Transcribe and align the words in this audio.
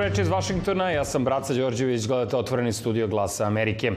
Dobro 0.00 0.08
večer 0.10 0.22
iz 0.22 0.28
Vašingtona, 0.28 0.90
ja 0.90 1.04
sam 1.04 1.24
Braca 1.24 1.54
Đorđević, 1.54 2.06
gledate 2.06 2.36
otvoreni 2.36 2.72
studio 2.72 3.06
Glasa 3.06 3.46
Amerike. 3.46 3.92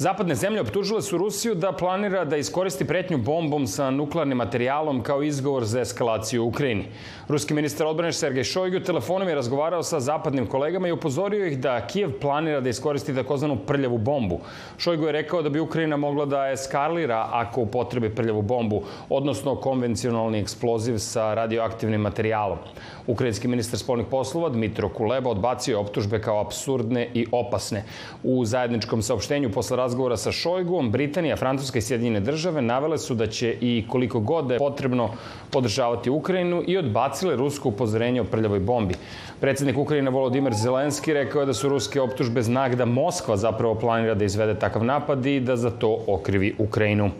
Zapadne 0.00 0.34
zemlje 0.34 0.60
optužile 0.60 1.02
su 1.02 1.18
Rusiju 1.18 1.54
da 1.54 1.72
planira 1.72 2.24
da 2.24 2.36
iskoristi 2.36 2.84
pretnju 2.84 3.18
bombom 3.18 3.66
sa 3.66 3.90
nuklearnim 3.90 4.38
materijalom 4.38 5.02
kao 5.02 5.22
izgovor 5.22 5.64
za 5.64 5.80
eskalaciju 5.80 6.44
u 6.44 6.48
Ukrajini. 6.48 6.84
Ruski 7.28 7.54
ministar 7.54 7.86
odbrane 7.86 8.12
Sergej 8.12 8.44
Šojgu 8.44 8.80
telefonom 8.80 9.28
je 9.28 9.34
razgovarao 9.34 9.82
sa 9.82 10.00
zapadnim 10.00 10.46
kolegama 10.46 10.88
i 10.88 10.92
upozorio 10.92 11.46
ih 11.46 11.58
da 11.58 11.86
Kijev 11.86 12.12
planira 12.20 12.60
da 12.60 12.68
iskoristi 12.68 13.14
takozvanu 13.14 13.56
prljavu 13.66 13.98
bombu. 13.98 14.38
Šojgu 14.78 15.06
je 15.06 15.12
rekao 15.12 15.42
da 15.42 15.48
bi 15.48 15.60
Ukrajina 15.60 15.96
mogla 15.96 16.26
da 16.26 16.50
eskalira 16.50 17.28
ako 17.32 17.60
upotrebi 17.60 18.14
prljavu 18.14 18.42
bombu, 18.42 18.82
odnosno 19.08 19.56
konvencionalni 19.56 20.38
eksploziv 20.38 20.98
sa 20.98 21.34
radioaktivnim 21.34 22.00
materijalom. 22.00 22.58
Ukrajinski 23.06 23.48
ministar 23.48 23.78
spolnih 23.78 24.06
poslova 24.10 24.48
Dmitro 24.48 24.88
Kuleba 24.88 25.30
odbacio 25.30 25.72
je 25.72 25.76
optužbe 25.76 26.20
kao 26.20 26.40
absurdne 26.40 27.10
i 27.14 27.26
opasne. 27.32 27.84
U 28.22 28.44
zajedničkom 28.44 29.02
saopštenju 29.02 29.52
posle 29.52 29.87
razgovora 29.88 30.16
sa 30.16 30.32
Šojguom, 30.32 30.90
Britanija, 30.92 31.36
Francuska 31.36 31.78
i 31.78 31.82
Sjedinjene 31.82 32.20
države 32.20 32.62
navele 32.62 32.98
su 32.98 33.14
da 33.14 33.26
će 33.26 33.54
i 33.60 33.84
koliko 33.88 34.20
god 34.20 34.50
je 34.50 34.58
potrebno 34.58 35.08
podržavati 35.50 36.10
Ukrajinu 36.10 36.62
i 36.66 36.76
odbacile 36.76 37.36
rusko 37.36 37.68
upozorenje 37.68 38.20
o 38.20 38.24
prljavoj 38.24 38.60
bombi. 38.60 38.94
Predsednik 39.40 39.78
Ukrajine 39.78 40.10
Volodimir 40.10 40.52
Zelenski 40.54 41.14
rekao 41.14 41.40
je 41.40 41.46
da 41.46 41.54
su 41.54 41.68
ruske 41.68 42.00
optužbe 42.00 42.42
znak 42.42 42.74
da 42.74 42.84
Moskva 42.84 43.36
zapravo 43.36 43.74
planira 43.74 44.14
da 44.14 44.24
izvede 44.24 44.58
takav 44.58 44.84
napad 44.84 45.26
i 45.26 45.40
da 45.40 45.56
za 45.56 45.70
to 45.70 46.04
okrivi 46.06 46.54
Ukrajinu. 46.58 47.10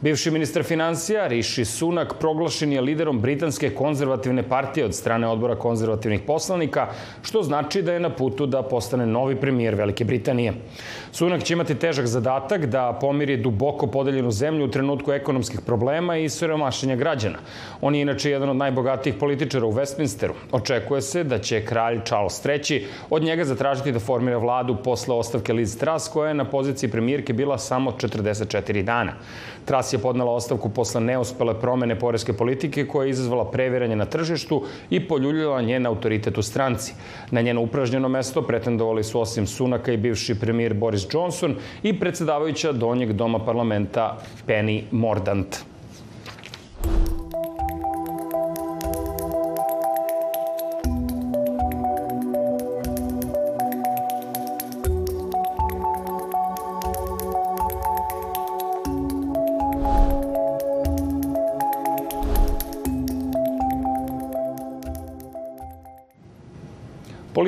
Bivši 0.00 0.30
ministar 0.30 0.62
financija 0.62 1.26
Rishi 1.26 1.64
Sunak 1.64 2.12
proglašen 2.20 2.72
je 2.72 2.80
liderom 2.80 3.18
Britanske 3.20 3.70
konzervativne 3.70 4.42
partije 4.42 4.84
od 4.86 4.94
strane 4.94 5.26
odbora 5.26 5.56
konzervativnih 5.56 6.20
poslanika, 6.26 6.86
što 7.22 7.42
znači 7.42 7.82
da 7.82 7.92
je 7.92 8.00
na 8.00 8.10
putu 8.10 8.46
da 8.46 8.62
postane 8.62 9.06
novi 9.06 9.36
premijer 9.36 9.74
Velike 9.74 10.04
Britanije. 10.04 10.52
Sunak 11.12 11.42
će 11.42 11.52
imati 11.52 11.74
težak 11.74 12.06
zadatak 12.06 12.66
da 12.66 12.98
pomiri 13.00 13.36
duboko 13.36 13.86
podeljenu 13.86 14.30
zemlju 14.30 14.64
u 14.64 14.70
trenutku 14.70 15.12
ekonomskih 15.12 15.60
problema 15.60 16.16
i 16.16 16.28
siromašenja 16.28 16.96
građana. 16.96 17.38
On 17.80 17.94
je 17.94 18.02
inače 18.02 18.30
jedan 18.30 18.48
od 18.48 18.56
najbogatijih 18.56 19.16
političara 19.20 19.66
u 19.66 19.72
Westminsteru. 19.72 20.32
Očekuje 20.52 21.02
se 21.02 21.24
da 21.24 21.38
će 21.38 21.64
kralj 21.64 22.00
Charles 22.04 22.44
III 22.44 22.86
od 23.10 23.22
njega 23.22 23.44
zatražiti 23.44 23.92
da 23.92 23.98
formira 23.98 24.38
vladu 24.38 24.76
posle 24.84 25.14
ostavke 25.14 25.52
Liz 25.52 25.78
Truss, 25.78 26.08
koja 26.08 26.28
je 26.28 26.34
na 26.34 26.44
poziciji 26.44 26.90
premijerke 26.90 27.32
bila 27.32 27.58
samo 27.58 27.90
44 27.90 28.82
dana. 28.82 29.12
Truss 29.64 29.92
je 29.92 29.98
podnela 29.98 30.32
ostavku 30.32 30.68
posle 30.68 31.00
neuspele 31.00 31.54
promene 31.60 31.98
poreske 31.98 32.32
politike 32.32 32.86
koja 32.86 33.04
je 33.04 33.10
izazvala 33.10 33.50
previranje 33.50 33.96
na 33.96 34.04
tržištu 34.04 34.62
i 34.90 35.08
poljuljila 35.08 35.62
njen 35.62 35.86
autoritet 35.86 36.38
u 36.38 36.42
stranci. 36.42 36.94
Na 37.30 37.40
njeno 37.40 37.62
upražnjeno 37.62 38.08
mesto 38.08 38.42
pretendovali 38.42 39.04
su 39.04 39.20
osim 39.20 39.46
Sunaka 39.46 39.92
i 39.92 39.96
bivši 39.96 40.40
premijer 40.40 40.74
Boris 40.74 40.97
Johnson 41.12 41.56
i 41.82 42.00
predsedavajuća 42.00 42.72
donjeg 42.72 43.12
doma 43.12 43.38
parlamenta 43.44 44.18
Penny 44.46 44.82
Mordant. 44.90 45.56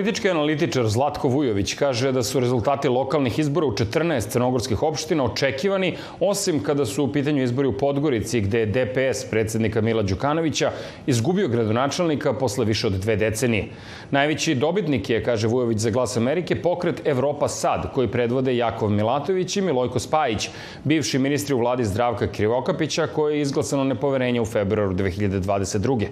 Politički 0.01 0.31
analitičar 0.31 0.87
Zlatko 0.89 1.29
Vujović 1.29 1.75
kaže 1.75 2.13
da 2.13 2.23
su 2.23 2.41
rezultati 2.41 2.89
lokalnih 2.89 3.39
izbora 3.39 3.67
u 3.67 3.73
14 3.73 4.29
crnogorskih 4.33 4.83
opština 4.83 5.25
očekivani, 5.25 5.97
osim 6.21 6.63
kada 6.63 6.87
su 6.87 7.05
u 7.05 7.13
pitanju 7.13 7.43
izbori 7.43 7.69
u 7.69 7.77
Podgorici, 7.77 8.41
gde 8.41 8.61
je 8.61 8.67
DPS 8.67 9.25
predsednika 9.31 9.81
Mila 9.81 10.03
Đukanovića 10.03 10.71
izgubio 11.07 11.49
gradonačelnika 11.49 12.33
posle 12.33 12.65
više 12.65 12.87
od 12.87 12.93
dve 12.93 13.17
decenije. 13.17 13.67
Najveći 14.11 14.55
dobitnik 14.55 15.11
je, 15.11 15.25
kaže 15.25 15.49
Vujović 15.49 15.79
za 15.79 15.91
glas 15.91 16.17
Amerike, 16.17 16.57
pokret 16.63 17.03
Evropa 17.05 17.49
Sad, 17.49 17.93
koji 17.93 18.09
predvode 18.09 18.57
Jakov 18.57 18.91
Milatović 18.91 19.57
i 19.57 19.61
Milojko 19.61 19.99
Spajić, 19.99 20.49
bivši 20.85 21.19
ministri 21.19 21.55
u 21.55 21.59
vladi 21.59 21.85
Zdravka 21.85 22.33
Krivokapića, 22.33 23.07
koje 23.07 23.37
je 23.37 23.43
izglasano 23.43 23.85
nepoverenje 23.85 24.41
u 24.41 24.47
februaru 24.47 24.95
2022. 24.95 26.07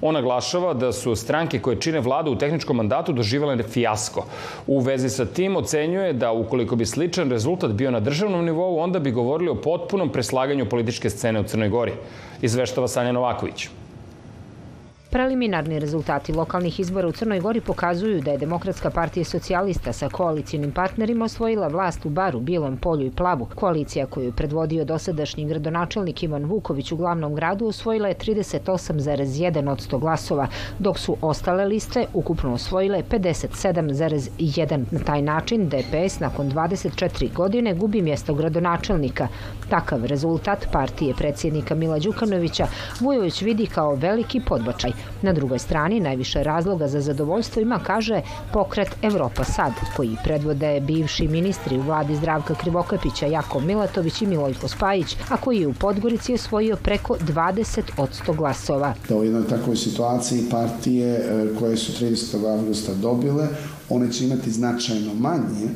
On 0.00 0.14
naglašava 0.14 0.74
da 0.74 0.92
su 0.92 1.16
stranke 1.16 1.58
koje 1.58 1.80
čine 1.80 2.00
vladu 2.00 2.32
u 2.32 2.36
tehničkom 2.38 2.76
mandatu 2.76 3.12
doživale 3.30 3.62
fijasko. 3.62 4.24
U 4.66 4.80
vezi 4.80 5.08
sa 5.08 5.24
tim 5.24 5.56
ocenjuje 5.56 6.12
da 6.12 6.32
ukoliko 6.32 6.76
bi 6.76 6.86
sličan 6.86 7.30
rezultat 7.30 7.72
bio 7.72 7.90
na 7.90 8.00
državnom 8.00 8.44
nivou, 8.44 8.78
onda 8.78 8.98
bi 8.98 9.10
govorili 9.10 9.50
o 9.50 9.54
potpunom 9.54 10.10
preslaganju 10.12 10.68
političke 10.68 11.10
scene 11.10 11.40
u 11.40 11.44
Crnoj 11.44 11.68
Gori. 11.68 11.92
Izveštava 12.42 12.88
Sanja 12.88 13.12
Novaković. 13.12 13.68
Preliminarni 15.10 15.78
rezultati 15.78 16.32
lokalnih 16.32 16.80
izbora 16.80 17.08
u 17.08 17.12
Crnoj 17.12 17.40
Gori 17.40 17.60
pokazuju 17.60 18.20
da 18.20 18.30
je 18.30 18.38
Demokratska 18.38 18.90
partija 18.90 19.24
socijalista 19.24 19.92
sa 19.92 20.08
koalicijonim 20.08 20.72
partnerima 20.72 21.24
osvojila 21.24 21.68
vlast 21.68 22.06
u 22.06 22.08
Baru, 22.08 22.40
Bilom 22.40 22.76
polju 22.76 23.06
i 23.06 23.10
Plavu. 23.10 23.48
Koalicija 23.54 24.06
koju 24.06 24.24
je 24.24 24.32
predvodio 24.32 24.84
dosadašnji 24.84 25.44
gradonačelnik 25.44 26.22
Ivan 26.22 26.44
Vuković 26.44 26.92
u 26.92 26.96
glavnom 26.96 27.34
gradu 27.34 27.66
osvojila 27.66 28.08
je 28.08 28.14
38,1 28.14 29.70
od 29.70 29.78
100 29.78 29.98
glasova, 29.98 30.46
dok 30.78 30.98
su 30.98 31.16
ostale 31.22 31.64
liste 31.64 32.06
ukupno 32.14 32.52
osvojile 32.52 33.02
57,1. 33.10 34.84
Na 34.90 34.98
taj 34.98 35.22
način 35.22 35.68
DPS 35.68 36.20
nakon 36.20 36.50
24 36.50 37.32
godine 37.34 37.74
gubi 37.74 38.02
mjesto 38.02 38.34
gradonačelnika. 38.34 39.28
Takav 39.70 40.04
rezultat 40.04 40.66
partije 40.72 41.14
predsjednika 41.14 41.74
Mila 41.74 41.98
Đukanovića 41.98 42.66
Vujović 43.00 43.42
vidi 43.42 43.66
kao 43.66 43.94
veliki 43.94 44.40
podbačaj. 44.40 44.99
Na 45.22 45.32
drugoj 45.32 45.58
strani 45.58 46.00
najviše 46.00 46.42
razloga 46.42 46.88
za 46.88 47.00
zadovoljstvo 47.00 47.62
ima, 47.62 47.78
kaže, 47.78 48.20
pokret 48.52 48.88
Evropa 49.02 49.44
Sad, 49.44 49.72
koji 49.96 50.16
predvode 50.24 50.80
bivši 50.80 51.28
ministri 51.28 51.78
u 51.78 51.82
vladi 51.82 52.16
Zdravka 52.16 52.54
Krivokapića, 52.54 53.26
Jako 53.26 53.60
Milatović 53.60 54.22
i 54.22 54.26
Milojko 54.26 54.68
Spajić, 54.68 55.16
a 55.28 55.36
koji 55.36 55.60
je 55.60 55.66
u 55.66 55.74
Podgorici 55.74 56.34
osvojio 56.34 56.76
preko 56.76 57.16
20 57.16 57.80
od 57.96 58.08
100 58.26 58.36
glasova. 58.36 58.94
Da 59.08 59.16
u 59.16 59.24
jednoj 59.24 59.48
takvoj 59.48 59.76
situaciji 59.76 60.44
partije 60.50 61.08
e, 61.08 61.46
koje 61.58 61.76
su 61.76 62.04
30. 62.04 62.52
avgusta 62.52 62.94
dobile, 62.94 63.48
one 63.88 64.12
će 64.12 64.24
imati 64.24 64.50
značajno 64.50 65.14
manje 65.14 65.68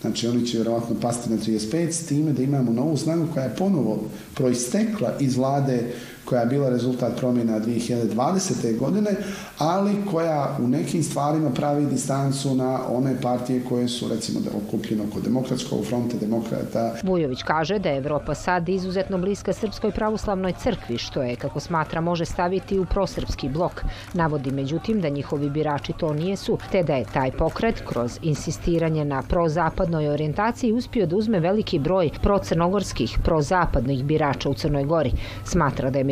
Znači 0.00 0.28
oni 0.28 0.46
će 0.46 0.56
vjerovatno 0.56 0.96
pasti 1.00 1.30
na 1.30 1.36
35 1.36 1.92
s 1.92 2.06
time 2.06 2.32
da 2.32 2.42
imamo 2.42 2.72
novu 2.72 2.96
snagu 2.96 3.26
koja 3.34 3.44
je 3.44 3.56
ponovo 3.56 4.02
proistekla 4.34 5.12
iz 5.20 5.36
vlade 5.36 5.92
koja 6.28 6.40
je 6.40 6.46
bila 6.46 6.68
rezultat 6.68 7.16
promjena 7.16 7.60
2020. 7.60 8.78
godine, 8.78 9.10
ali 9.58 9.96
koja 10.10 10.56
u 10.62 10.68
nekim 10.68 11.02
stvarima 11.02 11.50
pravi 11.50 11.86
distancu 11.86 12.54
na 12.54 12.80
one 12.88 13.20
partije 13.22 13.64
koje 13.68 13.88
su 13.88 14.08
recimo 14.08 14.40
da 14.40 14.50
okupljeno 14.66 15.04
kod 15.12 15.22
demokratskog 15.22 15.86
fronta 15.86 16.16
demokrata. 16.20 16.94
Vujović 17.02 17.42
kaže 17.42 17.78
da 17.78 17.88
je 17.88 17.98
Evropa 17.98 18.34
sad 18.34 18.68
izuzetno 18.68 19.18
bliska 19.18 19.52
Srpskoj 19.52 19.90
pravoslavnoj 19.90 20.52
crkvi, 20.62 20.98
što 20.98 21.22
je, 21.22 21.36
kako 21.36 21.60
smatra, 21.60 22.00
može 22.00 22.24
staviti 22.24 22.78
u 22.78 22.84
prosrpski 22.84 23.48
blok. 23.48 23.82
Navodi 24.14 24.50
međutim 24.50 25.00
da 25.00 25.08
njihovi 25.08 25.50
birači 25.50 25.92
to 25.98 26.12
nijesu, 26.12 26.58
te 26.72 26.82
da 26.82 26.94
je 26.94 27.04
taj 27.12 27.32
pokret 27.32 27.82
kroz 27.88 28.18
insistiranje 28.22 29.04
na 29.04 29.22
prozapadnoj 29.22 30.08
orijentaciji 30.08 30.72
uspio 30.72 31.06
da 31.06 31.16
uzme 31.16 31.40
veliki 31.40 31.78
broj 31.78 32.10
procrnogorskih 32.22 33.18
prozapadnih 33.24 34.04
birača 34.04 34.48
u 34.48 34.54
Crnoj 34.54 34.84
Gori. 34.84 35.12
Smatra 35.44 35.90
da 35.90 35.98
je 35.98 36.04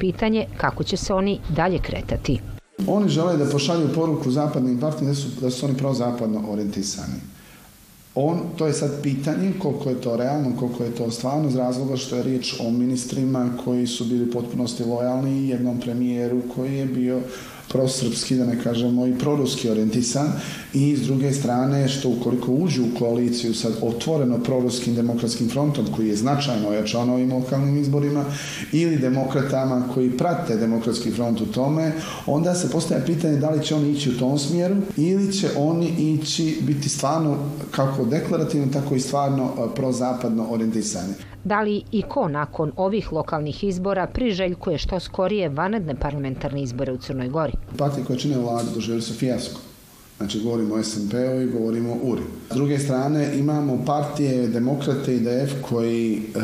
pitanje 0.00 0.46
kako 0.56 0.84
će 0.84 0.96
se 0.96 1.14
oni 1.14 1.40
dalje 1.56 1.78
kretati. 1.78 2.40
Oni 2.86 3.08
žele 3.08 3.36
da 3.36 3.50
pošalju 3.50 3.88
poruku 3.94 4.30
zapadnim 4.30 4.80
partijama 4.80 5.08
da 5.08 5.14
su, 5.14 5.28
da 5.40 5.50
su 5.50 5.66
oni 5.66 5.76
prozapadno 5.76 6.42
orijentisani. 6.50 7.20
On, 8.14 8.40
to 8.56 8.66
je 8.66 8.72
sad 8.72 9.02
pitanje 9.02 9.52
koliko 9.58 9.88
je 9.90 10.00
to 10.00 10.16
realno, 10.16 10.56
koliko 10.58 10.84
je 10.84 10.94
to 10.94 11.10
stvarno 11.10 11.48
iz 11.48 11.56
razloga 11.56 11.96
što 11.96 12.16
je 12.16 12.22
riječ 12.22 12.54
o 12.60 12.70
ministrima 12.70 13.50
koji 13.64 13.86
su 13.86 14.04
bili 14.04 14.30
potpunosti 14.30 14.84
lojalni 14.84 15.48
jednom 15.48 15.80
premijeru 15.80 16.42
koji 16.54 16.74
je 16.74 16.86
bio 16.86 17.20
prosrpski, 17.68 18.36
da 18.36 18.46
ne 18.46 18.62
kažemo 18.62 19.06
i 19.06 19.18
proruski 19.18 19.70
orijentisan 19.70 20.32
i 20.74 20.96
s 20.96 21.00
druge 21.00 21.32
strane 21.32 21.88
što 21.88 22.08
ukoliko 22.08 22.52
uđu 22.52 22.82
u 22.82 22.98
koaliciju 22.98 23.54
sa 23.54 23.68
otvoreno 23.82 24.38
proruskim 24.38 24.94
demokratskim 24.94 25.48
frontom 25.48 25.86
koji 25.96 26.08
je 26.08 26.16
značajno 26.16 26.68
ojačao 26.68 27.04
na 27.04 27.12
ovim 27.12 27.32
lokalnim 27.32 27.78
izborima 27.78 28.24
ili 28.72 28.98
demokratama 28.98 29.88
koji 29.94 30.10
prate 30.10 30.56
demokratski 30.56 31.10
front 31.10 31.40
u 31.40 31.46
tome, 31.46 31.92
onda 32.26 32.54
se 32.54 32.70
postaje 32.70 33.06
pitanje 33.06 33.36
da 33.36 33.50
li 33.50 33.64
će 33.64 33.74
oni 33.74 33.90
ići 33.90 34.10
u 34.10 34.18
tom 34.18 34.38
smjeru 34.38 34.76
ili 34.96 35.32
će 35.32 35.48
oni 35.56 35.88
ići 35.98 36.58
biti 36.60 36.88
stvarno 36.88 37.36
kako 37.70 38.04
deklarativno, 38.04 38.66
tako 38.72 38.94
i 38.94 39.00
stvarno 39.00 39.44
e, 39.44 39.74
prozapadno 39.74 40.46
orijentisani. 40.50 41.33
Da 41.44 41.60
li 41.60 41.82
i 41.92 42.02
ko 42.02 42.28
nakon 42.28 42.72
ovih 42.76 43.12
lokalnih 43.12 43.64
izbora 43.64 44.06
priželjkuje 44.06 44.78
što 44.78 45.00
skorije 45.00 45.48
vanedne 45.48 45.94
parlamentarne 45.94 46.62
izbore 46.62 46.92
u 46.92 46.98
Crnoj 46.98 47.28
Gori? 47.28 47.52
Partije 47.78 48.04
koje 48.04 48.18
čine 48.18 48.38
vladu 48.38 48.68
doživjeli 48.74 49.02
su 49.02 49.14
fijasko 49.14 49.60
Znači 50.18 50.40
govorimo 50.40 50.74
o 50.74 50.82
SNP-u 50.82 51.40
i 51.40 51.46
govorimo 51.46 51.92
o 51.92 51.98
URI. 52.02 52.22
S 52.50 52.54
druge 52.54 52.78
strane 52.78 53.38
imamo 53.38 53.84
partije 53.86 54.48
Demokrate 54.48 55.16
i 55.16 55.20
DF 55.20 55.52
koji 55.68 56.16
e, 56.16 56.40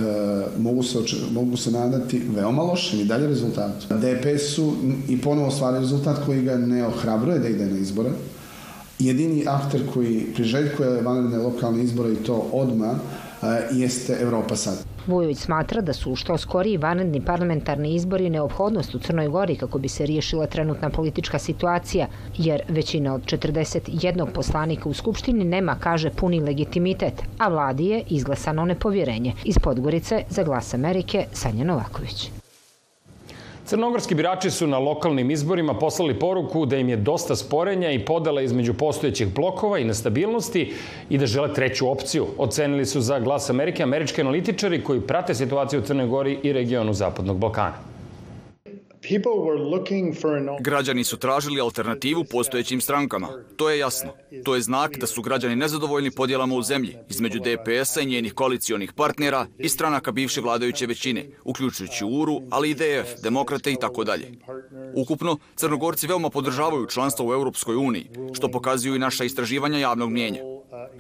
mogu, 0.58 0.82
se, 0.82 0.98
mogu 1.32 1.56
se 1.56 1.70
nadati 1.70 2.22
veoma 2.36 2.62
lošim 2.62 3.00
i 3.00 3.04
dalje 3.04 3.26
rezultatu. 3.26 3.86
DPS 3.88 4.54
su 4.54 4.72
i 5.08 5.20
ponovo 5.20 5.50
stvari 5.50 5.78
rezultat 5.78 6.24
koji 6.26 6.42
ga 6.42 6.56
ne 6.56 6.86
ohrabruje 6.86 7.38
da 7.38 7.48
ide 7.48 7.66
na 7.66 7.78
izbore. 7.78 8.10
Jedini 8.98 9.44
akter 9.46 9.80
koji 9.94 10.26
priželjkuje 10.34 11.02
vanredne 11.02 11.38
lokalne 11.38 11.82
izbore 11.82 12.12
i 12.12 12.16
to 12.16 12.48
odma 12.52 12.94
e, 13.42 13.46
jeste 13.72 14.18
Evropa 14.20 14.56
sad. 14.56 14.89
Vujović 15.06 15.38
smatra 15.38 15.80
da 15.80 15.92
su 15.92 16.14
što 16.16 16.38
skoriji 16.38 16.76
vanredni 16.76 17.24
parlamentarni 17.24 17.94
izbori 17.94 18.30
neophodnost 18.30 18.94
u 18.94 18.98
Crnoj 18.98 19.28
Gori 19.28 19.56
kako 19.56 19.78
bi 19.78 19.88
se 19.88 20.06
riješila 20.06 20.46
trenutna 20.46 20.90
politička 20.90 21.38
situacija, 21.38 22.06
jer 22.38 22.62
većina 22.68 23.14
od 23.14 23.24
41 23.24 24.26
poslanika 24.34 24.88
u 24.88 24.94
Skupštini 24.94 25.44
nema, 25.44 25.76
kaže, 25.80 26.10
puni 26.10 26.40
legitimitet, 26.40 27.22
a 27.38 27.48
vladi 27.48 27.86
je 27.86 28.02
izglasano 28.08 28.64
nepovjerenje. 28.64 29.32
Iz 29.44 29.58
Podgorice 29.58 30.24
za 30.28 30.42
glas 30.42 30.74
Amerike 30.74 31.26
Sanja 31.32 31.64
Novaković. 31.64 32.39
Crnogorski 33.70 34.14
birači 34.14 34.50
su 34.50 34.66
na 34.66 34.78
lokalnim 34.78 35.30
izborima 35.30 35.74
poslali 35.74 36.18
poruku 36.18 36.66
da 36.66 36.76
im 36.76 36.88
je 36.88 36.96
dosta 36.96 37.36
sporenja 37.36 37.90
i 37.90 38.04
podela 38.04 38.42
između 38.42 38.74
postojećih 38.74 39.34
blokova 39.34 39.78
i 39.78 39.84
nestabilnosti 39.84 40.72
i 41.10 41.18
da 41.18 41.26
žele 41.26 41.54
treću 41.54 41.90
opciju. 41.90 42.26
Ocenili 42.38 42.86
su 42.86 43.00
za 43.00 43.20
glas 43.20 43.50
Amerike 43.50 43.82
američki 43.82 44.20
analitičari 44.20 44.82
koji 44.84 45.00
prate 45.00 45.34
situaciju 45.34 45.80
u 45.80 45.82
Crnoj 45.82 46.06
Gori 46.06 46.38
i 46.42 46.52
regionu 46.52 46.92
Zapadnog 46.92 47.38
Balkana. 47.38 47.89
Građani 50.60 51.04
su 51.04 51.16
tražili 51.16 51.60
alternativu 51.60 52.24
postojećim 52.30 52.80
strankama. 52.80 53.28
To 53.56 53.70
je 53.70 53.78
jasno. 53.78 54.10
To 54.44 54.54
je 54.54 54.60
znak 54.60 54.98
da 54.98 55.06
su 55.06 55.22
građani 55.22 55.56
nezadovoljni 55.56 56.10
podjelama 56.10 56.54
u 56.54 56.62
zemlji 56.62 56.96
između 57.08 57.38
DPS-a 57.38 58.00
i 58.00 58.06
njenih 58.06 58.34
koalicijonih 58.34 58.92
partnera 58.92 59.46
i 59.58 59.68
stranaka 59.68 60.12
bivše 60.12 60.40
vladajuće 60.40 60.86
većine, 60.86 61.26
uključujući 61.44 62.04
URU, 62.04 62.40
ali 62.50 62.70
i 62.70 62.74
DF, 62.74 63.22
demokrate 63.22 63.72
i 63.72 63.76
tako 63.76 64.04
dalje. 64.04 64.32
Ukupno, 64.96 65.38
Crnogorci 65.56 66.06
veoma 66.06 66.30
podržavaju 66.30 66.86
članstvo 66.86 67.26
u 67.28 67.32
Europskoj 67.32 67.76
uniji, 67.76 68.10
što 68.32 68.50
pokazuju 68.50 68.94
i 68.94 68.98
naša 68.98 69.24
istraživanja 69.24 69.78
javnog 69.78 70.10
mnjenja. 70.10 70.40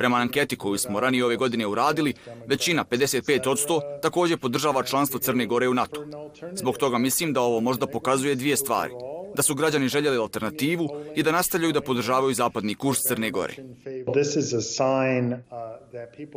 Prema 0.00 0.16
anketi 0.16 0.56
koju 0.56 0.78
smo 0.78 1.00
ranije 1.00 1.24
ove 1.24 1.36
godine 1.36 1.66
uradili, 1.66 2.14
većina, 2.46 2.84
55%, 2.84 3.80
takođe 4.02 4.36
podržava 4.36 4.82
članstvo 4.82 5.20
Crne 5.20 5.46
Gore 5.46 5.68
u 5.68 5.74
NATO. 5.74 6.04
Zbog 6.52 6.76
toga 6.76 6.98
mislim 6.98 7.32
da 7.32 7.40
ovo 7.40 7.60
možda 7.60 7.86
pokazuje 7.86 8.34
dvije 8.34 8.56
stvari. 8.56 8.92
Da 9.36 9.42
su 9.42 9.54
građani 9.54 9.88
željeli 9.88 10.16
alternativu 10.16 10.88
i 11.14 11.22
da 11.22 11.32
nastavljaju 11.32 11.72
da 11.72 11.80
podržavaju 11.80 12.34
zapadni 12.34 12.74
kurs 12.74 13.02
Crne 13.02 13.30
Gore. 13.30 13.54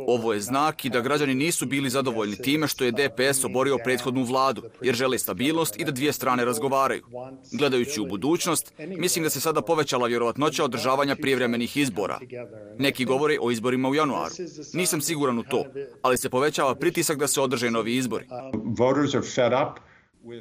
Ovo 0.06 0.32
je 0.32 0.40
znak 0.40 0.84
i 0.84 0.90
da 0.90 1.00
građani 1.00 1.34
nisu 1.34 1.66
bili 1.66 1.90
zadovoljni 1.90 2.36
time 2.36 2.68
što 2.68 2.84
je 2.84 2.92
DPS 2.92 3.44
oborio 3.44 3.78
prethodnu 3.84 4.24
vladu, 4.24 4.62
jer 4.82 4.94
žele 4.94 5.18
stabilnost 5.18 5.80
i 5.80 5.84
da 5.84 5.90
dvije 5.90 6.12
strane 6.12 6.44
razgovaraju. 6.44 7.02
Gledajući 7.52 8.00
u 8.00 8.06
budućnost, 8.06 8.72
mislim 8.78 9.22
da 9.22 9.30
se 9.30 9.40
sada 9.40 9.62
povećala 9.62 10.06
vjerovatnoća 10.06 10.64
održavanja 10.64 11.16
prijevremenih 11.16 11.76
izbora. 11.76 12.18
Neki 12.78 13.04
govore 13.04 13.38
o 13.40 13.50
izborima 13.50 13.88
u 13.88 13.94
januaru. 13.94 14.34
Nisam 14.72 15.00
siguran 15.00 15.38
u 15.38 15.42
to, 15.42 15.64
ali 16.02 16.18
se 16.18 16.30
povećava 16.30 16.74
pritisak 16.74 17.18
da 17.18 17.26
se 17.26 17.40
održe 17.40 17.70
novi 17.70 17.96
izbori. 17.96 18.26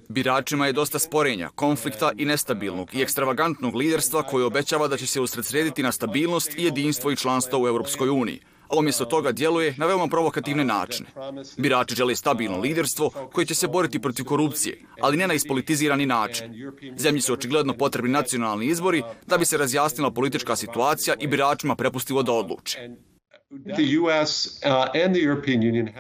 Biračima 0.10 0.68
je 0.68 0.74
dosta 0.74 1.00
sporenja, 1.00 1.50
konflikta 1.56 2.12
i 2.18 2.26
nestabilnog 2.26 2.96
i 2.96 3.02
ekstravagantnog 3.02 3.76
liderstva 3.76 4.24
koje 4.24 4.46
obećava 4.46 4.88
da 4.88 4.98
će 4.98 5.08
se 5.08 5.22
usredsrediti 5.22 5.84
na 5.84 5.92
stabilnost 5.92 6.58
i 6.58 6.64
jedinstvo 6.64 7.12
i 7.12 7.16
članstvo 7.16 7.64
u 7.64 7.68
Europskoj 7.68 8.10
uniji, 8.10 8.40
a 8.70 8.78
umjesto 8.80 9.06
toga 9.06 9.32
djeluje 9.32 9.76
na 9.78 9.86
veoma 9.86 10.08
provokativne 10.08 10.64
načine. 10.66 11.10
Birači 11.58 11.96
žele 11.96 12.16
stabilno 12.16 12.60
liderstvo 12.60 13.10
koje 13.10 13.46
će 13.46 13.56
se 13.56 13.68
boriti 13.68 14.00
protiv 14.00 14.26
korupcije, 14.26 14.80
ali 15.02 15.18
ne 15.18 15.28
na 15.28 15.34
ispolitizirani 15.34 16.06
način. 16.06 16.54
Zemlji 16.98 17.22
su 17.22 17.34
očigledno 17.34 17.74
potrebni 17.74 18.12
nacionalni 18.12 18.66
izbori 18.66 19.04
da 19.28 19.38
bi 19.38 19.46
se 19.46 19.58
razjasnila 19.58 20.12
politička 20.12 20.56
situacija 20.56 21.16
i 21.20 21.28
biračima 21.28 21.76
prepustilo 21.76 22.24
da 22.24 22.32
odluče. 22.32 22.90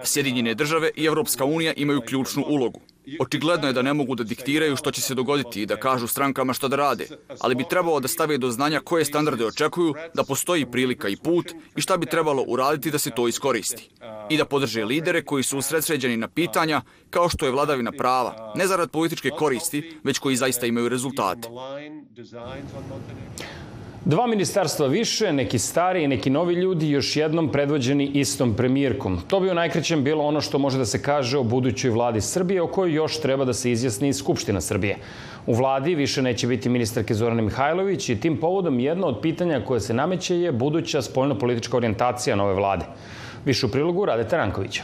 Sjedinjene 0.03 0.53
države 0.53 0.91
i 0.95 1.06
Evropska 1.06 1.45
unija 1.45 1.74
imaju 1.74 2.01
ključnu 2.01 2.44
ulogu. 2.47 2.81
Očigledno 3.19 3.67
je 3.67 3.73
da 3.73 3.81
ne 3.81 3.94
mogu 3.94 4.15
da 4.15 4.23
diktiraju 4.23 4.75
što 4.75 4.91
će 4.91 5.01
se 5.01 5.15
dogoditi 5.15 5.61
i 5.61 5.65
da 5.65 5.75
kažu 5.75 6.07
strankama 6.07 6.53
šta 6.53 6.67
da 6.67 6.75
rade, 6.75 7.07
ali 7.39 7.55
bi 7.55 7.63
trebalo 7.69 8.00
da 8.00 8.07
stave 8.07 8.38
do 8.38 8.51
znanja 8.51 8.79
koje 8.79 9.05
standarde 9.05 9.45
očekuju, 9.45 9.94
da 10.13 10.23
postoji 10.23 10.65
prilika 10.65 11.09
i 11.09 11.15
put 11.15 11.51
i 11.75 11.81
šta 11.81 11.97
bi 11.97 12.05
trebalo 12.05 12.44
uraditi 12.47 12.91
da 12.91 13.00
se 13.00 13.09
to 13.09 13.27
iskoristi. 13.27 13.89
I 14.29 14.38
da 14.38 14.45
podrže 14.45 14.85
lidere 14.85 15.23
koji 15.23 15.44
su 15.44 15.57
usredsređeni 15.57 16.17
na 16.17 16.27
pitanja 16.27 16.81
kao 17.09 17.29
što 17.29 17.45
je 17.45 17.51
vladavina 17.51 17.91
prava, 17.91 18.53
ne 18.55 18.67
zarad 18.67 18.91
političke 18.91 19.29
koristi, 19.29 20.00
već 20.03 20.19
koji 20.19 20.35
zaista 20.35 20.65
imaju 20.65 20.89
rezultate. 20.89 21.50
Dva 24.05 24.27
ministarstva 24.27 24.88
više, 24.88 25.33
neki 25.33 25.59
stari 25.59 26.03
i 26.03 26.07
neki 26.07 26.29
novi 26.29 26.53
ljudi, 26.53 26.89
još 26.89 27.15
jednom 27.15 27.51
predvođeni 27.51 28.05
istom 28.05 28.53
premijerkom. 28.53 29.21
To 29.27 29.39
bi 29.39 29.50
u 29.50 29.53
najkrećem 29.53 30.03
bilo 30.03 30.23
ono 30.23 30.41
što 30.41 30.59
može 30.59 30.77
da 30.77 30.85
se 30.85 31.01
kaže 31.01 31.38
o 31.38 31.44
budućoj 31.44 31.91
vladi 31.91 32.21
Srbije, 32.21 32.61
o 32.61 32.67
kojoj 32.67 32.94
još 32.94 33.21
treba 33.21 33.45
da 33.45 33.53
se 33.53 33.71
izjasni 33.71 34.09
i 34.09 34.13
Skupština 34.13 34.61
Srbije. 34.61 34.97
U 35.47 35.53
vladi 35.53 35.95
više 35.95 36.21
neće 36.21 36.47
biti 36.47 36.69
ministarke 36.69 37.13
Zorane 37.13 37.41
Mihajlović 37.41 38.09
i 38.09 38.19
tim 38.19 38.38
povodom 38.38 38.79
jedno 38.79 39.07
od 39.07 39.21
pitanja 39.21 39.61
koje 39.65 39.79
se 39.79 39.94
nameće 39.94 40.39
je 40.39 40.51
buduća 40.51 41.01
spoljno-politička 41.01 41.77
orijentacija 41.77 42.35
nove 42.35 42.53
vlade. 42.53 42.85
Više 43.45 43.65
u 43.65 43.69
prilogu 43.69 44.05
Rade 44.05 44.27
Tarankovića. 44.27 44.83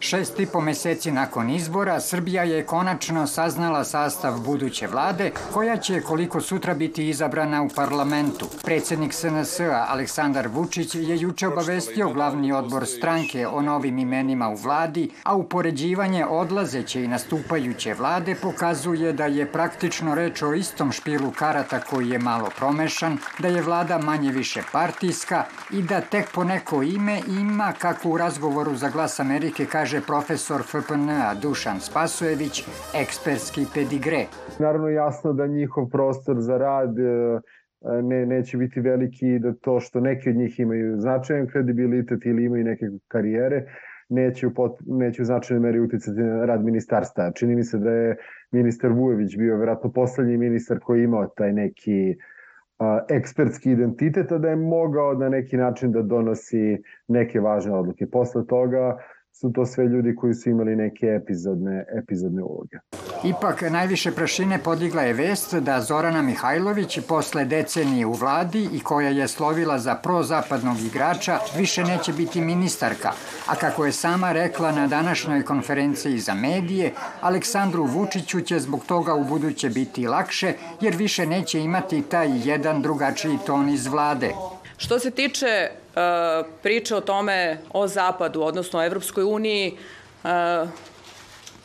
Šest 0.00 0.40
i 0.40 0.46
po 0.46 0.60
meseci 0.60 1.10
nakon 1.10 1.50
izbora, 1.50 2.00
Srbija 2.00 2.42
je 2.42 2.66
konačno 2.66 3.26
saznala 3.26 3.84
sastav 3.84 4.40
buduće 4.40 4.86
vlade, 4.86 5.30
koja 5.52 5.76
će 5.76 6.00
koliko 6.00 6.40
sutra 6.40 6.74
biti 6.74 7.08
izabrana 7.08 7.62
u 7.62 7.68
parlamentu. 7.68 8.46
Predsednik 8.64 9.12
SNS-a 9.12 9.86
Aleksandar 9.88 10.48
Vučić 10.48 10.94
je 10.94 11.20
juče 11.20 11.48
obavestio 11.48 12.08
glavni 12.08 12.52
odbor 12.52 12.86
stranke 12.86 13.46
o 13.46 13.62
novim 13.62 13.98
imenima 13.98 14.48
u 14.48 14.54
vladi, 14.54 15.10
a 15.22 15.36
upoređivanje 15.36 16.26
odlazeće 16.26 17.04
i 17.04 17.08
nastupajuće 17.08 17.94
vlade 17.94 18.34
pokazuje 18.42 19.12
da 19.12 19.26
je 19.26 19.52
praktično 19.52 20.14
reč 20.14 20.42
o 20.42 20.52
istom 20.52 20.92
špilu 20.92 21.32
karata 21.38 21.80
koji 21.80 22.08
je 22.08 22.18
malo 22.18 22.50
promešan, 22.58 23.18
da 23.38 23.48
je 23.48 23.62
vlada 23.62 23.98
manje 23.98 24.32
više 24.32 24.62
partijska 24.72 25.44
i 25.70 25.82
da 25.82 26.00
tek 26.00 26.30
po 26.32 26.44
neko 26.44 26.82
ime 26.82 27.20
ima, 27.28 27.72
kako 27.78 28.08
u 28.08 28.18
razgovoru 28.18 28.76
za 28.76 28.88
glas 28.88 29.20
Amerike 29.20 29.66
kaže 29.66 29.85
kaže 29.86 30.06
profesor 30.06 30.62
FPN-a 30.62 31.34
Dušan 31.42 31.80
Spasojević, 31.80 32.64
ekspertski 33.02 33.66
pedigre. 33.74 34.26
Naravno 34.58 34.88
jasno 34.88 35.32
da 35.32 35.46
njihov 35.46 35.88
prostor 35.88 36.36
za 36.40 36.58
rad 36.58 36.98
e, 36.98 37.40
ne, 38.02 38.26
neće 38.26 38.56
biti 38.56 38.80
veliki 38.80 39.28
i 39.28 39.38
da 39.38 39.52
to 39.54 39.80
što 39.80 40.00
neki 40.00 40.30
od 40.30 40.36
njih 40.36 40.60
imaju 40.60 41.00
značajan 41.00 41.46
kredibilitet 41.46 42.26
ili 42.26 42.44
imaju 42.44 42.64
neke 42.64 42.86
karijere, 43.08 43.64
neće 44.08 44.46
u, 44.46 44.54
pot, 44.54 44.78
neće 44.86 45.22
u 45.22 45.24
značajnoj 45.24 45.62
meri 45.66 45.80
uticati 45.80 46.20
na 46.20 46.44
rad 46.44 46.64
ministarstva. 46.64 47.30
Čini 47.34 47.56
mi 47.56 47.64
se 47.64 47.78
da 47.78 47.90
je 47.90 48.16
ministar 48.50 48.92
Vujević 48.92 49.36
bio 49.36 49.56
vjerojatno 49.56 49.92
poslednji 49.92 50.36
ministar 50.36 50.78
koji 50.78 51.04
imao 51.04 51.26
taj 51.26 51.52
neki 51.52 52.16
a, 52.78 53.00
ekspertski 53.08 53.70
identitet, 53.70 54.32
a 54.32 54.38
da 54.38 54.48
je 54.48 54.56
mogao 54.56 55.14
na 55.14 55.28
neki 55.28 55.56
način 55.56 55.92
da 55.92 56.02
donosi 56.02 56.82
neke 57.08 57.40
važne 57.40 57.72
odluke. 57.72 58.06
Posle 58.06 58.46
toga 58.46 58.98
su 59.40 59.52
to 59.54 59.66
sve 59.66 59.84
ljudi 59.84 60.14
koji 60.16 60.34
su 60.34 60.50
imali 60.50 60.76
neke 60.76 61.06
epizodne, 61.06 61.84
epizodne 62.02 62.42
uloge. 62.42 62.76
Ipak, 63.24 63.62
najviše 63.70 64.12
prašine 64.12 64.58
podigla 64.58 65.02
je 65.02 65.12
vest 65.12 65.54
da 65.54 65.80
Zorana 65.80 66.22
Mihajlović 66.22 66.98
posle 67.08 67.44
decenije 67.44 68.06
u 68.06 68.12
vladi 68.12 68.68
i 68.72 68.80
koja 68.80 69.08
je 69.08 69.28
slovila 69.28 69.78
za 69.78 69.94
prozapadnog 69.94 70.76
igrača 70.80 71.38
više 71.56 71.84
neće 71.84 72.12
biti 72.12 72.40
ministarka, 72.40 73.10
a 73.48 73.54
kako 73.54 73.86
je 73.86 73.92
sama 73.92 74.32
rekla 74.32 74.72
na 74.72 74.86
današnjoj 74.86 75.42
konferenciji 75.42 76.18
za 76.18 76.34
medije, 76.34 76.92
Aleksandru 77.20 77.84
Vučiću 77.84 78.40
će 78.40 78.58
zbog 78.58 78.84
toga 78.86 79.14
u 79.14 79.24
buduće 79.24 79.70
biti 79.70 80.06
lakše 80.06 80.52
jer 80.80 80.96
više 80.96 81.26
neće 81.26 81.60
imati 81.60 82.02
taj 82.02 82.28
jedan 82.44 82.82
drugačiji 82.82 83.38
ton 83.46 83.68
iz 83.68 83.86
vlade. 83.86 84.30
Što 84.76 84.98
se 84.98 85.10
tiče 85.10 85.70
priče 86.62 86.96
o 86.96 87.00
tome 87.00 87.58
o 87.72 87.88
Zapadu, 87.88 88.42
odnosno 88.42 88.78
o 88.78 88.84
Evropskoj 88.84 89.24
uniji, 89.24 89.76
e, 90.24 90.66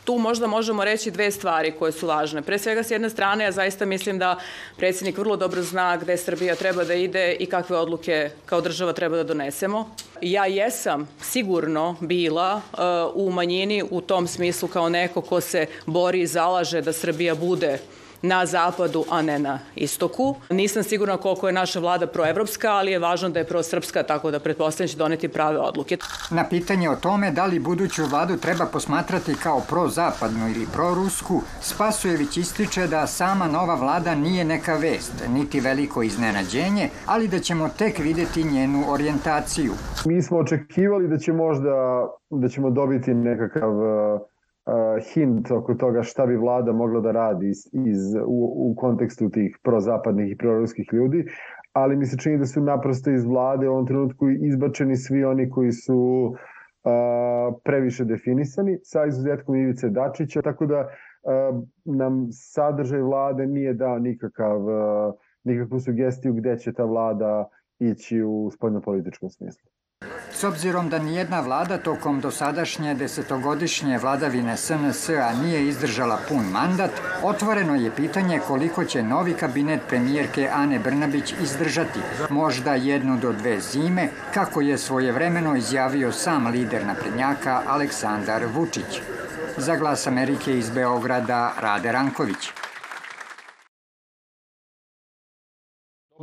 tu 0.04 0.18
možda 0.18 0.46
možemo 0.46 0.84
reći 0.84 1.10
dve 1.10 1.30
stvari 1.30 1.72
koje 1.78 1.92
su 1.92 2.06
važne. 2.06 2.42
Pre 2.42 2.58
svega, 2.58 2.82
s 2.82 2.90
jedne 2.90 3.10
strane, 3.10 3.44
ja 3.44 3.52
zaista 3.52 3.84
mislim 3.84 4.18
da 4.18 4.38
predsjednik 4.76 5.18
vrlo 5.18 5.36
dobro 5.36 5.62
zna 5.62 5.96
gde 5.96 6.16
Srbija 6.16 6.54
treba 6.54 6.84
da 6.84 6.94
ide 6.94 7.32
i 7.32 7.46
kakve 7.46 7.76
odluke 7.76 8.30
kao 8.46 8.60
država 8.60 8.92
treba 8.92 9.16
da 9.16 9.24
donesemo. 9.24 9.94
Ja 10.20 10.46
jesam 10.46 11.08
sigurno 11.20 11.96
bila 12.00 12.54
uh, 12.72 12.78
u 13.14 13.30
manjini 13.30 13.84
u 13.90 14.00
tom 14.00 14.26
smislu 14.26 14.68
kao 14.68 14.88
neko 14.88 15.20
ko 15.20 15.40
se 15.40 15.66
bori 15.86 16.20
i 16.20 16.26
zalaže 16.26 16.80
da 16.80 16.92
Srbija 16.92 17.34
bude 17.34 17.78
na 18.22 18.46
zapadu, 18.46 19.04
a 19.10 19.22
ne 19.22 19.38
na 19.38 19.58
istoku. 19.74 20.36
Nisam 20.50 20.82
sigurna 20.82 21.16
koliko 21.16 21.46
je 21.46 21.52
naša 21.52 21.80
vlada 21.80 22.06
proevropska, 22.06 22.70
ali 22.70 22.92
je 22.92 22.98
važno 22.98 23.28
da 23.28 23.38
je 23.38 23.46
prosrpska, 23.46 24.02
tako 24.02 24.30
da 24.30 24.40
pretpostavljam 24.40 24.88
će 24.88 24.96
doneti 24.96 25.28
prave 25.28 25.58
odluke. 25.58 25.96
Na 26.30 26.48
pitanje 26.48 26.90
o 26.90 26.96
tome 26.96 27.30
da 27.30 27.46
li 27.46 27.58
buduću 27.58 28.06
vladu 28.06 28.36
treba 28.36 28.66
posmatrati 28.66 29.34
kao 29.34 29.60
prozapadnu 29.68 30.48
ili 30.48 30.66
prorusku, 30.72 31.42
Spasojević 31.60 32.36
ističe 32.36 32.86
da 32.86 33.06
sama 33.06 33.46
nova 33.46 33.74
vlada 33.74 34.14
nije 34.14 34.44
neka 34.44 34.74
vest, 34.74 35.12
niti 35.28 35.60
veliko 35.60 36.02
iznenađenje, 36.02 36.88
ali 37.06 37.28
da 37.28 37.38
ćemo 37.38 37.68
tek 37.68 37.98
videti 37.98 38.44
njenu 38.44 38.84
orijentaciju. 38.88 39.72
Mi 40.04 40.22
smo 40.22 40.38
očekivali 40.38 41.08
da 41.08 41.18
će 41.18 41.32
možda 41.32 42.06
da 42.30 42.48
ćemo 42.48 42.70
dobiti 42.70 43.14
nekakav 43.14 43.70
uh, 43.70 44.20
hint 45.12 45.50
oko 45.50 45.74
toga 45.74 46.02
šta 46.02 46.26
bi 46.26 46.36
vlada 46.36 46.72
mogla 46.72 47.00
da 47.00 47.12
radi 47.12 47.48
iz, 47.48 47.66
iz, 47.72 48.14
u, 48.26 48.70
u 48.70 48.74
kontekstu 48.78 49.30
tih 49.30 49.58
prozapadnih 49.62 50.32
i 50.32 50.36
proruskih 50.36 50.88
ljudi, 50.92 51.24
ali 51.72 51.96
mi 51.96 52.06
se 52.06 52.18
čini 52.18 52.38
da 52.38 52.46
su 52.46 52.60
naprosto 52.60 53.10
iz 53.10 53.24
vlade 53.24 53.68
u 53.68 53.72
ovom 53.72 53.86
trenutku 53.86 54.30
izbačeni 54.30 54.96
svi 54.96 55.24
oni 55.24 55.50
koji 55.50 55.72
su 55.72 55.96
uh, 55.96 57.60
previše 57.64 58.04
definisani, 58.04 58.78
sa 58.82 59.06
izuzetkom 59.06 59.56
Ivice 59.56 59.88
Dačića, 59.88 60.42
tako 60.42 60.66
da 60.66 60.80
uh, 60.80 61.62
nam 61.84 62.26
sadržaj 62.30 63.00
vlade 63.00 63.46
nije 63.46 63.74
dao 63.74 63.98
nikakav, 63.98 64.64
uh, 64.64 65.14
nikakvu 65.44 65.80
sugestiju 65.80 66.34
gde 66.34 66.58
će 66.58 66.72
ta 66.72 66.84
vlada 66.84 67.48
ići 67.78 68.22
u 68.22 68.50
spoljnopolitičkom 68.50 69.30
smislu. 69.30 69.70
S 70.42 70.44
obzirom 70.44 70.88
da 70.88 70.98
nijedna 70.98 71.40
vlada 71.40 71.78
tokom 71.78 72.20
dosadašnje 72.20 72.94
desetogodišnje 72.94 73.98
vladavine 73.98 74.56
SNS-a 74.56 75.32
nije 75.42 75.68
izdržala 75.68 76.18
pun 76.28 76.44
mandat, 76.52 76.90
otvoreno 77.22 77.74
je 77.74 77.90
pitanje 77.90 78.40
koliko 78.46 78.84
će 78.84 79.02
novi 79.02 79.34
kabinet 79.34 79.80
premijerke 79.88 80.48
Ane 80.54 80.78
Brnabić 80.78 81.34
izdržati. 81.42 82.00
Možda 82.30 82.74
jednu 82.74 83.18
do 83.18 83.32
dve 83.32 83.60
zime, 83.60 84.08
kako 84.34 84.60
je 84.60 84.78
svojevremeno 84.78 85.56
izjavio 85.56 86.12
sam 86.12 86.46
lider 86.46 86.86
naprednjaka 86.86 87.62
Aleksandar 87.66 88.44
Vučić. 88.54 89.00
Za 89.56 89.76
glas 89.76 90.06
Amerike 90.06 90.58
iz 90.58 90.70
Beograda 90.70 91.52
Rade 91.60 91.92
Ranković. 91.92 92.61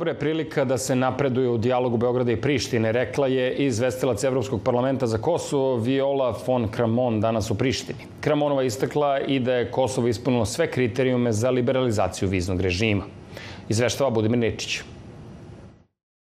Dobra 0.00 0.12
je 0.12 0.18
prilika 0.18 0.64
da 0.64 0.78
se 0.78 0.94
napreduje 0.96 1.48
u 1.48 1.58
dijalogu 1.58 1.96
Beograda 1.96 2.32
i 2.32 2.36
Prištine, 2.36 2.92
rekla 2.92 3.26
je 3.26 3.54
izvestilac 3.54 4.24
Evropskog 4.24 4.62
parlamenta 4.62 5.06
za 5.06 5.18
Kosovo 5.18 5.76
Viola 5.76 6.38
von 6.46 6.68
Kramon 6.68 7.20
danas 7.20 7.50
u 7.50 7.54
Prištini. 7.54 7.98
Kramonova 8.20 8.62
istakla 8.62 9.20
i 9.20 9.38
da 9.40 9.54
je 9.54 9.70
Kosovo 9.70 10.08
ispunilo 10.08 10.46
sve 10.46 10.70
kriterijume 10.70 11.32
za 11.32 11.50
liberalizaciju 11.50 12.28
viznog 12.28 12.60
režima. 12.60 13.02
Izveštava 13.68 14.10
Budimir 14.10 14.38
Nečić. 14.38 14.80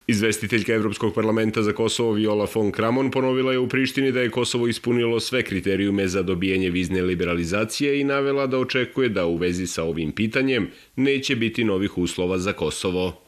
Izvestiteljka 0.07 0.75
Evropskog 0.75 1.15
parlamenta 1.15 1.63
za 1.63 1.73
Kosovo 1.73 2.13
Viola 2.13 2.47
von 2.55 2.73
Kramon 2.73 3.11
ponovila 3.11 3.53
je 3.53 3.59
u 3.59 3.69
Prištini 3.69 4.13
da 4.13 4.21
je 4.21 4.31
Kosovo 4.31 4.69
ispunilo 4.69 5.21
sve 5.21 5.43
kriterijume 5.43 6.09
za 6.09 6.23
dobijanje 6.23 6.71
vizne 6.71 7.03
liberalizacije 7.03 8.01
i 8.01 8.05
navela 8.05 8.47
da 8.47 8.59
očekuje 8.59 9.09
da 9.09 9.27
u 9.27 9.37
vezi 9.37 9.67
sa 9.67 9.85
ovim 9.85 10.13
pitanjem 10.13 10.71
neće 10.97 11.37
biti 11.37 11.65
novih 11.65 11.99
uslova 11.99 12.39
za 12.39 12.53
Kosovo. 12.53 13.22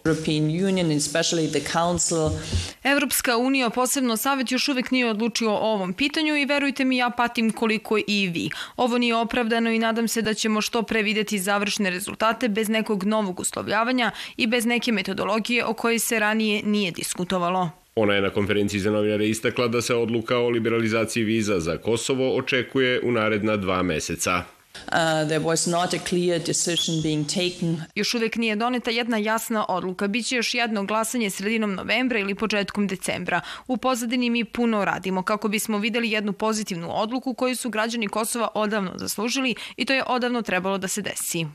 Evropska 2.83 3.37
unija, 3.37 3.71
posebno 3.71 4.17
Savet, 4.17 4.53
još 4.53 4.69
uvek 4.69 4.91
nije 4.91 5.11
odlučio 5.11 5.51
o 5.51 5.73
ovom 5.73 5.93
pitanju 5.93 6.37
i 6.37 6.45
verujte 6.45 6.85
mi, 6.85 6.97
ja 6.97 7.11
patim 7.11 7.53
koliko 7.53 7.99
i 7.99 8.31
vi. 8.35 8.51
Ovo 8.77 8.99
nije 8.99 9.17
opravdano 9.17 9.71
i 9.71 9.79
nadam 9.79 10.09
se 10.09 10.23
da 10.23 10.35
ćemo 10.35 10.61
što 10.61 10.83
pre 10.83 11.03
videti 11.03 11.39
završne 11.39 11.91
rezultate 11.91 12.49
bez 12.49 12.69
nekog 12.69 13.05
novog 13.05 13.41
uslovljavanja 13.41 14.11
i 14.37 14.47
bez 14.47 14.65
neke 14.65 14.93
metodologije 14.93 15.65
o 15.65 15.75
kojoj 15.75 15.99
se 15.99 16.19
ranije 16.19 16.63
nije 16.63 16.91
diskutovalo. 16.91 17.71
Ona 17.95 18.15
je 18.15 18.21
na 18.21 18.31
konferenciji 18.31 18.81
za 18.81 18.91
novinare 18.91 19.29
istakla 19.29 19.69
da 19.69 19.83
se 19.83 19.95
odluka 19.95 20.39
o 20.39 20.49
liberalizaciji 20.49 21.25
viza 21.25 21.61
za 21.61 21.79
Kosovo 21.79 22.37
očekuje 22.37 23.01
u 23.01 23.13
naredna 23.13 23.57
dva 23.57 23.83
meseca. 23.83 24.45
Uh, 24.75 25.29
there 25.29 25.45
was 25.45 25.71
not 25.71 25.95
a 25.95 25.99
clear 26.09 26.39
decision 26.47 27.03
being 27.03 27.29
taken. 27.29 27.83
Još 27.95 28.15
uvek 28.15 28.37
nije 28.37 28.57
doneta 28.57 28.91
jedna 28.91 29.17
jasna 29.17 29.67
odluka. 29.69 30.09
Biće 30.09 30.37
još 30.37 30.55
jedno 30.55 30.85
glasanje 30.85 31.31
sredinom 31.31 31.75
novembra 31.75 32.19
ili 32.19 32.35
početkom 32.35 32.87
decembra. 32.87 33.41
U 33.67 33.77
pozadini 33.77 34.31
mi 34.31 34.45
puno 34.45 34.85
radimo 34.85 35.23
kako 35.23 35.49
bismo 35.49 35.79
videli 35.79 36.11
jednu 36.11 36.33
pozitivnu 36.33 36.89
odluku 36.91 37.35
koju 37.35 37.57
su 37.57 37.71
građani 37.71 38.09
Kosova 38.09 38.49
odavno 38.55 38.93
zaslužili 38.97 39.55
i 39.77 39.85
to 39.85 39.93
je 39.93 40.05
odavno 40.07 40.43
trebalo 40.43 40.79
da 40.79 40.89
se 40.89 41.03
desi. 41.03 41.47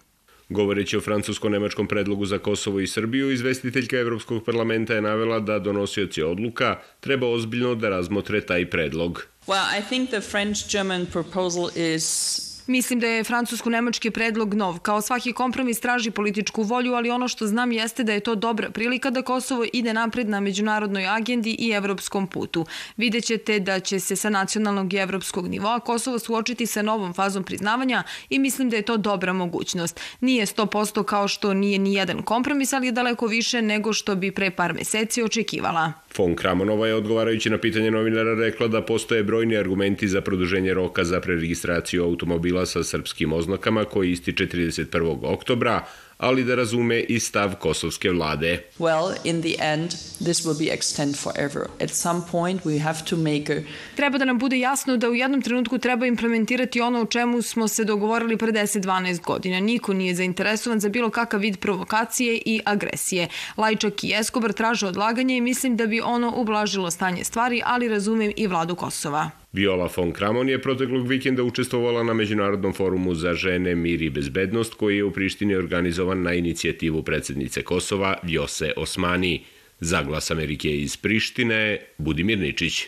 Govoreći 0.49 0.97
o 0.97 1.01
francusko-nemačkom 1.01 1.87
predlogu 1.87 2.25
za 2.25 2.37
Kosovo 2.37 2.79
i 2.79 2.87
Srbiju, 2.87 3.31
izvestiteljka 3.31 3.97
Evropskog 3.97 4.43
parlamenta 4.45 4.93
je 4.93 5.01
navela 5.01 5.39
da 5.39 5.59
donosioci 5.59 6.21
odluka 6.21 6.79
treba 6.99 7.27
ozbiljno 7.27 7.75
da 7.75 7.89
razmotre 7.89 8.41
taj 8.41 8.69
predlog. 8.69 9.27
Well, 9.47 9.79
I 9.79 9.81
think 9.89 10.09
the 10.09 10.21
French-German 10.21 11.05
proposal 11.11 11.69
is 11.75 12.48
Mislim 12.69 12.99
da 12.99 13.07
je 13.07 13.23
francusko-nemački 13.23 14.09
predlog 14.11 14.53
nov. 14.53 14.79
Kao 14.79 15.01
svaki 15.01 15.33
kompromis 15.33 15.79
traži 15.79 16.11
političku 16.11 16.63
volju, 16.63 16.93
ali 16.93 17.09
ono 17.09 17.27
što 17.27 17.47
znam 17.47 17.71
jeste 17.71 18.03
da 18.03 18.13
je 18.13 18.19
to 18.19 18.35
dobra 18.35 18.69
prilika 18.69 19.09
da 19.09 19.21
Kosovo 19.21 19.65
ide 19.73 19.93
napred 19.93 20.29
na 20.29 20.39
međunarodnoj 20.39 21.07
agendi 21.07 21.55
i 21.59 21.71
evropskom 21.71 22.27
putu. 22.27 22.65
Videćete 22.97 23.59
da 23.59 23.79
će 23.79 23.99
se 23.99 24.15
sa 24.15 24.29
nacionalnog 24.29 24.93
i 24.93 24.97
evropskog 24.97 25.47
nivoa 25.47 25.79
Kosovo 25.79 26.19
suočiti 26.19 26.65
sa 26.65 26.81
novom 26.81 27.13
fazom 27.13 27.43
priznavanja 27.43 28.03
i 28.29 28.39
mislim 28.39 28.69
da 28.69 28.75
je 28.75 28.81
to 28.81 28.97
dobra 28.97 29.33
mogućnost. 29.33 29.99
Nije 30.19 30.45
100% 30.45 31.03
kao 31.03 31.27
što 31.27 31.53
nije 31.53 31.79
ni 31.79 31.93
jedan 31.93 32.21
kompromis, 32.21 32.73
ali 32.73 32.87
je 32.87 32.91
daleko 32.91 33.27
više 33.27 33.61
nego 33.61 33.93
što 33.93 34.15
bi 34.15 34.31
pre 34.31 34.51
par 34.51 34.73
meseci 34.73 35.23
očekivala. 35.23 35.93
Von 36.17 36.35
Kramonova 36.35 36.87
je 36.87 36.95
odgovarajući 36.95 37.49
na 37.49 37.57
pitanje 37.57 37.91
novinara 37.91 38.33
rekla 38.33 38.67
da 38.67 38.81
postoje 38.81 39.23
brojni 39.23 39.57
argumenti 39.57 40.07
za 40.07 40.21
produženje 40.21 40.73
roka 40.73 41.03
za 41.03 41.21
preregistraciju 41.21 42.03
automobila 42.03 42.58
sa 42.65 42.83
srpskim 42.83 43.33
oznakama 43.33 43.85
koji 43.85 44.11
ističe 44.11 44.47
31. 44.47 45.19
oktobra, 45.23 45.85
ali 46.19 46.43
da 46.43 46.55
razume 46.55 46.99
i 46.99 47.19
stav 47.19 47.55
kosovske 47.55 48.11
vlade. 48.11 48.63
Well, 48.79 49.15
in 49.23 49.41
the 49.41 49.55
end, 49.73 49.89
this 50.17 50.45
will 50.45 50.57
be 50.57 50.75
extend 50.75 51.15
forever. 51.17 51.67
At 51.83 51.89
some 51.89 52.21
point 52.31 52.63
we 52.63 52.81
have 52.81 52.99
to 53.09 53.15
make 53.17 53.53
a... 53.53 53.61
Treba 53.95 54.17
da 54.17 54.25
nam 54.25 54.39
bude 54.39 54.59
jasno 54.59 54.97
da 54.97 55.09
u 55.09 55.15
jednom 55.15 55.41
trenutku 55.41 55.77
treba 55.77 56.05
implementirati 56.05 56.81
ono 56.81 57.01
o 57.01 57.05
čemu 57.05 57.41
smo 57.41 57.67
se 57.67 57.83
dogovorili 57.83 58.37
pre 58.37 58.51
10-12 58.51 59.21
godina. 59.21 59.59
Niko 59.59 59.93
nije 59.93 60.15
zainteresovan 60.15 60.79
za 60.79 60.89
bilo 60.89 61.09
kakav 61.09 61.39
vid 61.39 61.59
provokacije 61.59 62.41
i 62.45 62.61
agresije. 62.65 63.27
Lajčak 63.57 64.03
i 64.03 64.13
Eskobar 64.19 64.53
traže 64.53 64.87
odlaganje 64.87 65.37
i 65.37 65.41
mislim 65.41 65.77
da 65.77 65.85
bi 65.85 66.01
ono 66.01 66.33
ublažilo 66.35 66.91
stanje 66.91 67.23
stvari, 67.23 67.61
ali 67.65 67.87
razumem 67.87 68.31
i 68.35 68.47
vladu 68.47 68.75
Kosova. 68.75 69.38
Viola 69.53 69.89
von 69.97 70.11
Kramon 70.11 70.49
je 70.49 70.61
proteklog 70.61 71.07
vikenda 71.07 71.43
učestvovala 71.43 72.03
na 72.03 72.13
Međunarodnom 72.13 72.73
forumu 72.73 73.15
za 73.15 73.33
žene, 73.33 73.75
mir 73.75 74.01
i 74.01 74.09
bezbednost 74.09 74.73
koji 74.73 74.97
je 74.97 75.03
u 75.03 75.11
Prištini 75.11 75.55
organizovan 75.55 76.21
na 76.21 76.33
inicijativu 76.33 77.03
predsednice 77.03 77.61
Kosova 77.61 78.17
Vjose 78.23 78.71
Osmani. 78.77 79.41
Zaglas 79.79 80.31
Amerike 80.31 80.77
iz 80.77 80.97
Prištine, 80.97 81.77
Budimir 81.97 82.39
Ničić. 82.39 82.87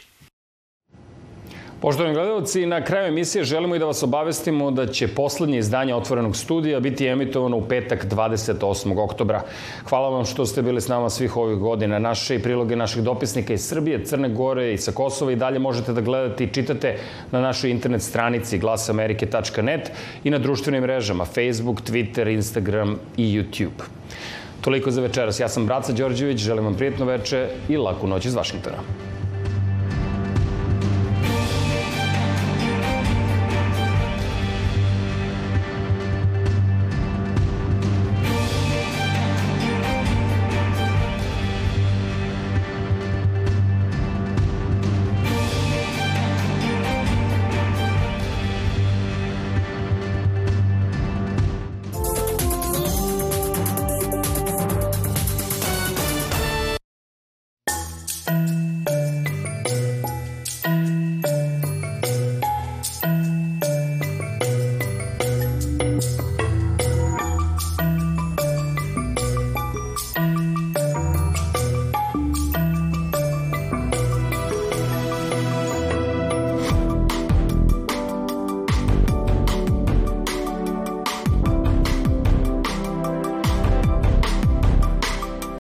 Poštovani 1.82 2.14
gledalci, 2.14 2.66
na 2.66 2.84
kraju 2.84 3.08
emisije 3.08 3.44
želimo 3.44 3.76
i 3.76 3.80
da 3.80 3.86
vas 3.86 4.04
obavestimo 4.04 4.72
da 4.72 4.86
će 4.88 5.08
poslednje 5.08 5.58
izdanje 5.58 5.96
Otvorenog 5.96 6.36
studija 6.36 6.80
biti 6.80 7.08
emitovano 7.08 7.58
u 7.58 7.68
petak 7.68 8.06
28. 8.06 9.00
oktobra. 9.00 9.42
Hvala 9.90 10.10
vam 10.10 10.26
što 10.26 10.46
ste 10.46 10.62
bili 10.62 10.82
s 10.82 10.88
nama 10.88 11.10
svih 11.10 11.38
ovih 11.38 11.58
godina. 11.58 12.00
Naše 12.00 12.36
i 12.36 12.40
priloge 12.40 12.76
naših 12.76 13.04
dopisnika 13.04 13.54
iz 13.54 13.66
Srbije, 13.66 14.06
Crne 14.06 14.30
Gore 14.30 14.74
i 14.74 14.78
sa 14.78 14.92
Kosova 14.92 15.32
i 15.32 15.36
dalje 15.36 15.60
možete 15.60 15.94
da 15.94 16.02
gledate 16.02 16.44
i 16.44 16.54
čitate 16.54 16.98
na 17.32 17.42
našoj 17.42 17.72
internet 17.72 18.02
stranici 18.02 18.58
glasamerike.net 18.58 19.92
i 20.24 20.30
na 20.30 20.38
društvenim 20.38 20.84
mrežama 20.84 21.26
Facebook, 21.26 21.82
Twitter, 21.82 22.34
Instagram 22.34 23.00
i 23.18 23.24
YouTube. 23.24 23.90
Toliko 24.62 24.92
za 24.92 25.02
večeras. 25.02 25.40
Ja 25.40 25.50
sam 25.50 25.66
Braca 25.66 25.94
Đorđević, 25.94 26.38
želim 26.38 26.66
vam 26.66 26.76
prijetno 26.76 27.06
veče 27.06 27.50
i 27.70 27.78
laku 27.78 28.08
noć 28.08 28.26
iz 28.26 28.36
Vašingtona. 28.36 29.11